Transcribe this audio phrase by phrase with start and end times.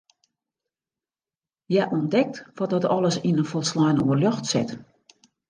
[1.69, 4.69] Hja ûntdekt wat dat alles yn in folslein oar ljocht set.